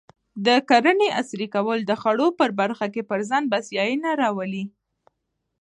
[0.45, 4.65] د کرنې عصري کول د خوړو په برخه کې پر ځان بسیاینه راولي.